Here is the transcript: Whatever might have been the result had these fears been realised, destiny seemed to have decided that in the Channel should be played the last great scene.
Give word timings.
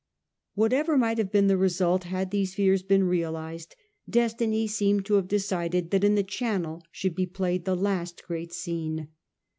Whatever 0.55 0.97
might 0.97 1.19
have 1.19 1.31
been 1.31 1.45
the 1.45 1.55
result 1.59 2.05
had 2.05 2.31
these 2.31 2.55
fears 2.55 2.81
been 2.81 3.03
realised, 3.03 3.75
destiny 4.09 4.65
seemed 4.65 5.05
to 5.05 5.13
have 5.13 5.27
decided 5.27 5.91
that 5.91 6.03
in 6.03 6.15
the 6.15 6.23
Channel 6.23 6.81
should 6.91 7.13
be 7.13 7.27
played 7.27 7.65
the 7.65 7.75
last 7.75 8.23
great 8.25 8.51
scene. 8.51 9.09